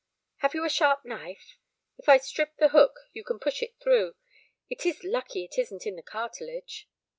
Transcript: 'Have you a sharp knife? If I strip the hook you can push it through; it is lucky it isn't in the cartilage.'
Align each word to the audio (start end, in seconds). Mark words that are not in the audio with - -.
'Have 0.37 0.55
you 0.55 0.65
a 0.65 0.69
sharp 0.69 1.05
knife? 1.05 1.59
If 1.99 2.09
I 2.09 2.17
strip 2.17 2.57
the 2.57 2.69
hook 2.69 3.01
you 3.13 3.23
can 3.23 3.37
push 3.37 3.61
it 3.61 3.75
through; 3.79 4.15
it 4.67 4.83
is 4.83 5.03
lucky 5.03 5.45
it 5.45 5.59
isn't 5.59 5.85
in 5.85 5.95
the 5.95 6.01
cartilage.' 6.01 6.89